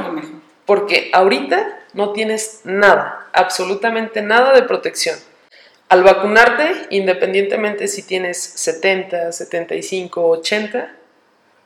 [0.67, 5.19] porque ahorita no tienes nada, absolutamente nada de protección.
[5.89, 10.97] Al vacunarte, independientemente si tienes 70, 75, 80,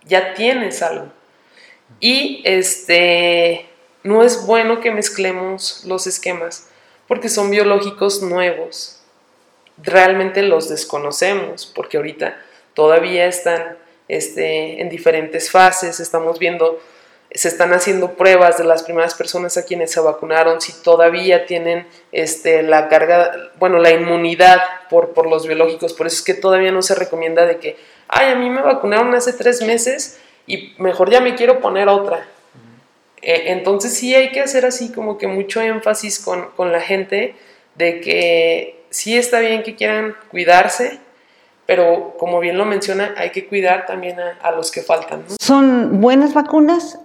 [0.06, 1.12] ya tienes algo.
[2.00, 3.66] Y este,
[4.02, 6.68] no es bueno que mezclemos los esquemas
[7.06, 9.00] porque son biológicos nuevos.
[9.82, 12.36] Realmente los desconocemos porque ahorita
[12.74, 13.76] todavía están
[14.08, 16.80] este, en diferentes fases, estamos viendo,
[17.30, 21.86] se están haciendo pruebas de las primeras personas a quienes se vacunaron, si todavía tienen
[22.12, 26.72] este, la carga, bueno, la inmunidad por, por los biológicos, por eso es que todavía
[26.72, 27.76] no se recomienda de que,
[28.08, 32.28] ay, a mí me vacunaron hace tres meses y mejor ya me quiero poner otra.
[33.22, 37.34] Eh, entonces sí hay que hacer así como que mucho énfasis con, con la gente
[37.74, 41.00] de que sí está bien que quieran cuidarse,
[41.66, 45.24] pero como bien lo menciona, hay que cuidar también a, los que faltan.
[45.40, 46.98] Son buenas vacunas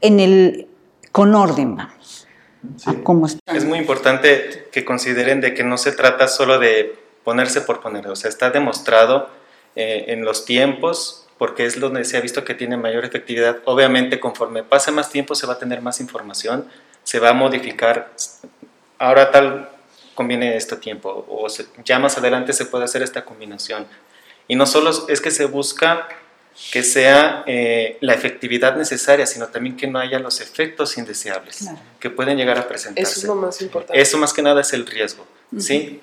[0.00, 0.68] en el,
[1.12, 2.26] con orden, vamos.
[3.02, 7.80] ¿Cómo Es muy importante que consideren de que no se trata solo de ponerse por
[7.80, 9.28] poner, o sea, está demostrado
[9.76, 13.58] eh, en los tiempos, porque es donde se ha visto que tiene mayor efectividad.
[13.64, 16.66] Obviamente, conforme pase más tiempo, se va a tener más información,
[17.04, 18.10] se va a modificar.
[18.98, 19.68] Ahora tal
[20.18, 21.46] conviene este tiempo o
[21.84, 23.86] ya más adelante se puede hacer esta combinación.
[24.48, 26.08] Y no solo es que se busca
[26.72, 32.10] que sea eh, la efectividad necesaria, sino también que no haya los efectos indeseables que
[32.10, 33.12] pueden llegar a presentarse.
[33.12, 34.00] Eso es lo más importante.
[34.02, 35.24] Eso más que nada es el riesgo,
[35.56, 36.00] ¿sí?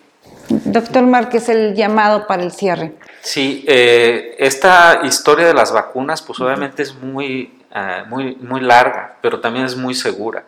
[0.47, 2.93] Doctor Márquez, el llamado para el cierre.
[3.21, 9.17] Sí, eh, esta historia de las vacunas, pues obviamente es muy, ah, muy, muy larga,
[9.21, 10.45] pero también es muy segura.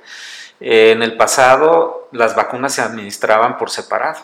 [0.60, 4.20] Eh, en el pasado las vacunas se administraban por separado.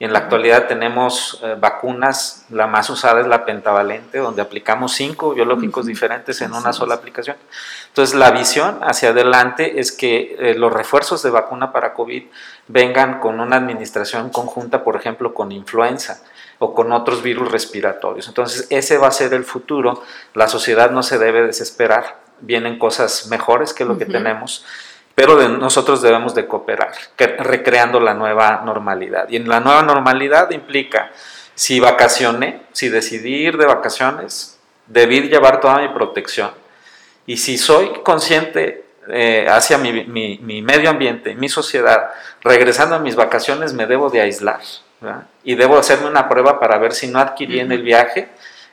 [0.00, 4.92] Y en la actualidad tenemos eh, vacunas, la más usada es la pentavalente, donde aplicamos
[4.92, 7.36] cinco biológicos diferentes en una sola aplicación.
[7.88, 12.24] Entonces la visión hacia adelante es que eh, los refuerzos de vacuna para COVID
[12.66, 16.20] vengan con una administración conjunta, por ejemplo, con influenza
[16.58, 18.26] o con otros virus respiratorios.
[18.26, 20.02] Entonces ese va a ser el futuro.
[20.34, 22.18] La sociedad no se debe desesperar.
[22.40, 24.64] Vienen cosas mejores que lo que tenemos
[25.14, 29.28] pero nosotros debemos de cooperar, recreando la nueva normalidad.
[29.28, 31.12] Y en la nueva normalidad implica,
[31.54, 36.50] si vacacioné, si decidí ir de vacaciones, debí llevar toda mi protección.
[37.26, 40.04] Y si soy consciente eh, hacia mi,
[40.62, 42.10] medio ambiente, mi sociedad,
[42.42, 44.60] regresando a mis vacaciones me debo de aislar.
[45.42, 48.28] Y debo hacerme una prueba para ver si no adquirí en el viaje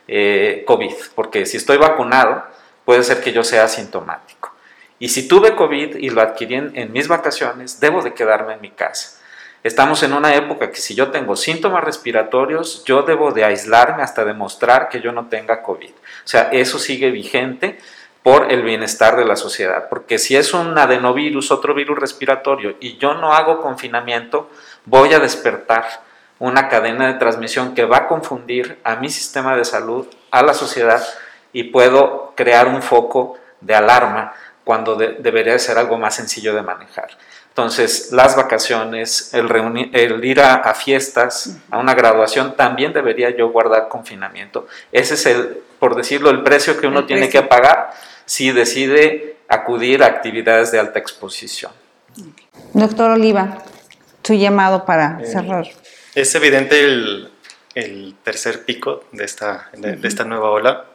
[0.08, 2.44] eh, COVID, porque si estoy vacunado,
[2.86, 4.51] puede ser que yo sea asintomático.
[5.02, 8.70] Y si tuve COVID y lo adquirí en, mis vacaciones, debo de quedarme en mi
[8.70, 9.20] casa.
[9.64, 14.24] Estamos en una época que si yo tengo síntomas respiratorios, yo debo de aislarme hasta
[14.26, 15.90] demostrar que yo no tenga COVID.
[15.90, 17.80] O sea, eso sigue vigente
[18.22, 19.90] por el bienestar de la sociedad.
[19.90, 24.52] Porque si es un adenovirus, otro virus respiratorio, y yo no hago confinamiento,
[24.86, 25.84] voy a despertar
[26.38, 30.54] una cadena de transmisión que va a confundir a mi sistema de salud, a la
[30.54, 31.04] sociedad,
[31.54, 34.34] y puedo crear un foco de alarma
[34.64, 37.10] cuando debería ser algo más sencillo de manejar.
[37.50, 39.50] Entonces, las vacaciones, el,
[39.94, 44.68] el ir a, fiestas, a una graduación, también debería yo guardar confinamiento.
[44.94, 47.92] Ese es el, por decirlo, el precio que uno tiene que pagar
[48.24, 51.74] si decide acudir a actividades de alta exposición.
[52.74, 53.58] Doctor Oliva,
[54.24, 55.68] su llamado para eh, cerrar.
[56.16, 57.32] Es evidente el,
[57.76, 60.86] el, tercer pico de esta, de, esta nueva ola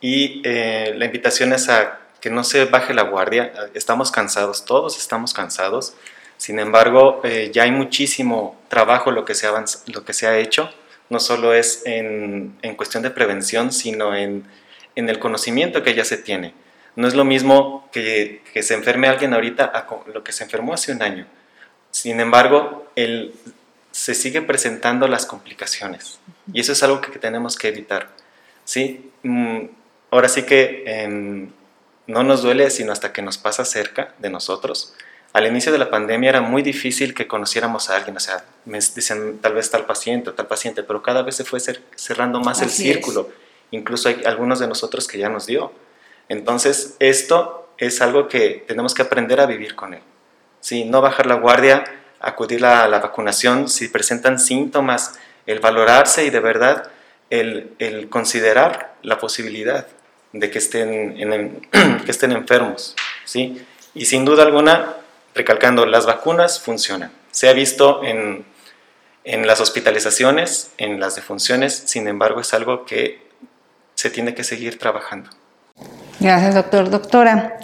[0.00, 3.52] y eh, la invitación es a que no se baje la guardia.
[3.74, 5.94] Estamos cansados, todos estamos cansados.
[6.36, 10.38] Sin embargo, eh, ya hay muchísimo trabajo lo que se ha, lo que se ha
[10.38, 10.70] hecho.
[11.08, 14.44] No solo es en, en cuestión de prevención, sino en,
[14.96, 16.52] en, el conocimiento que ya se tiene.
[16.96, 20.74] No es lo mismo que, que se enferme alguien ahorita a lo que se enfermó
[20.74, 21.26] hace un año.
[21.90, 23.34] Sin embargo, el,
[23.96, 26.18] se sigue presentando las complicaciones.
[26.52, 28.10] Y eso es algo que, tenemos que evitar.
[28.64, 29.10] ¿sí?
[29.22, 29.60] Mm,
[30.10, 31.50] ahora sí que em,
[32.06, 34.94] no nos duele sino hasta que nos pasa cerca de nosotros.
[35.32, 38.78] Al inicio de la pandemia era muy difícil que conociéramos a alguien, o sea, me
[38.78, 41.60] dicen tal vez tal paciente tal paciente, pero cada vez se fue
[41.94, 43.28] cerrando más el círculo.
[43.70, 45.72] Incluso hay algunos de nosotros que ya nos dio.
[46.28, 50.00] Entonces, esto es algo que tenemos que aprender a vivir con él.
[50.60, 50.84] ¿sí?
[50.84, 51.84] No bajar la guardia,
[52.20, 56.90] acudir a la vacunación si presentan síntomas, el valorarse y de verdad
[57.30, 59.86] el, el considerar la posibilidad
[60.40, 61.68] de que estén, en,
[62.04, 62.94] que estén enfermos.
[63.24, 63.64] ¿sí?
[63.94, 64.96] Y sin duda alguna,
[65.34, 67.12] recalcando, las vacunas funcionan.
[67.30, 68.44] Se ha visto en,
[69.24, 73.26] en las hospitalizaciones, en las defunciones, sin embargo es algo que
[73.94, 75.30] se tiene que seguir trabajando.
[76.20, 76.90] Gracias, doctor.
[76.90, 77.58] Doctora.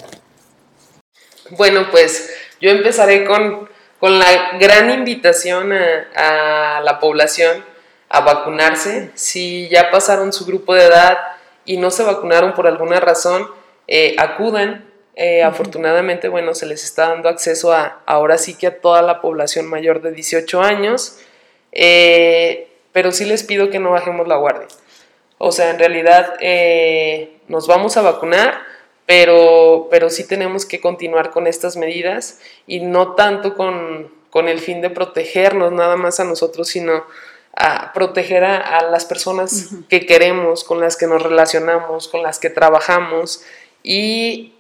[1.51, 3.68] Bueno, pues yo empezaré con,
[4.01, 7.64] con la gran invitación a, a, la población
[8.09, 9.11] a vacunarse.
[9.14, 11.18] Si ya pasaron su grupo de edad,
[11.65, 13.49] y no se vacunaron por alguna razón,
[13.89, 14.91] eh, acudan.
[15.15, 19.21] Eh, afortunadamente, bueno, se les está dando acceso a, ahora sí que a toda la
[19.21, 21.19] población mayor de 18 años,
[21.71, 24.69] eh, pero sí les pido que no bajemos la guardia.
[25.37, 26.37] O sea, en realidad
[27.49, 28.55] nos vamos a vacunar,
[29.05, 34.61] pero, pero sí tenemos que continuar con estas medidas y no tanto con, con el
[34.61, 37.05] fin de protegernos nada más a nosotros, sino
[37.55, 42.50] a proteger a, las personas que queremos, con las que nos relacionamos, con las que
[42.50, 43.42] trabajamos
[43.82, 44.55] y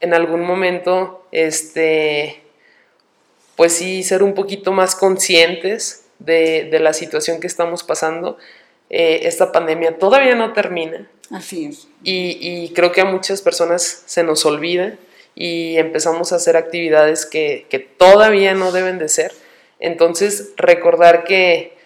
[0.00, 2.42] en algún momento, este,
[3.56, 8.38] pues sí, ser un poquito más conscientes de, la situación que estamos pasando.
[8.88, 11.10] Eh, esta pandemia todavía no termina.
[11.30, 11.88] Así es.
[12.02, 14.96] Y, creo que a muchas personas se nos olvida
[15.34, 19.32] y empezamos a hacer actividades que, que todavía no deben de ser.
[19.78, 21.79] Entonces, recordar que,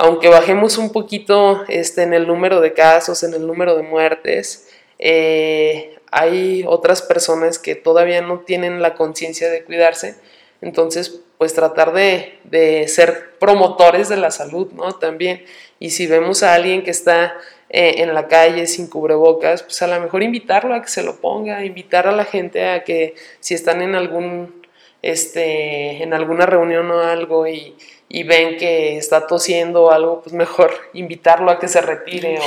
[0.00, 4.66] aunque bajemos un poquito este, en el número de casos, en el número de muertes,
[4.98, 10.16] eh, hay otras personas que todavía no tienen la conciencia de cuidarse.
[10.62, 14.92] Entonces, pues tratar de, ser promotores de la salud, ¿no?
[14.92, 15.44] También.
[15.78, 17.34] Y si vemos a alguien que está
[17.68, 21.16] eh, en la calle sin cubrebocas, pues a lo mejor invitarlo a que se lo
[21.20, 24.62] ponga, invitar a la gente a que si están en algún,
[25.02, 27.76] este, en alguna reunión o algo y,
[28.12, 32.42] y ven que está tosiendo o algo, pues mejor invitarlo a que se retire o,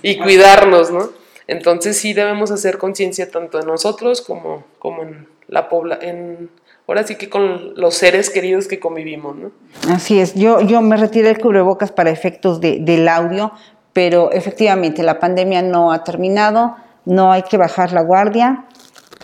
[0.00, 1.10] y cuidarnos, ¿no?
[1.48, 6.50] Entonces sí debemos hacer conciencia tanto en nosotros como, como en la población,
[6.86, 9.50] ahora sí que con los seres queridos que convivimos, ¿no?
[9.90, 13.50] Así es, yo, yo me retiré el cubrebocas para efectos de, del audio,
[13.92, 18.66] pero efectivamente la pandemia no ha terminado, no hay que bajar la guardia,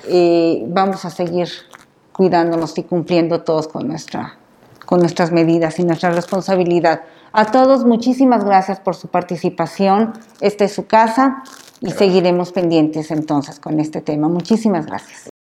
[0.08, 1.48] eh, vamos a seguir
[2.12, 4.38] cuidándonos y cumpliendo todos con nuestra
[4.84, 7.02] con nuestras medidas y nuestra responsabilidad.
[7.32, 10.12] A todos, muchísimas gracias por su participación.
[10.40, 11.42] Esta es su casa
[11.80, 14.28] y seguiremos pendientes entonces con este tema.
[14.28, 15.33] Muchísimas gracias.